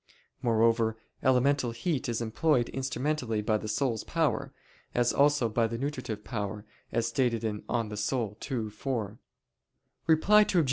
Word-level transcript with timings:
Moreover, 0.41 0.97
elemental 1.21 1.69
heat 1.69 2.09
is 2.09 2.21
employed 2.21 2.69
instrumentally 2.69 3.43
by 3.43 3.59
the 3.59 3.67
soul's 3.67 4.03
power, 4.03 4.51
as 4.95 5.13
also 5.13 5.47
by 5.47 5.67
the 5.67 5.77
nutritive 5.77 6.23
power, 6.23 6.65
as 6.91 7.05
stated 7.07 7.41
(De 7.41 7.61
Anima 7.69 7.95
ii, 8.51 8.69
4). 8.71 9.19
Reply 10.07 10.41
Obj. 10.41 10.55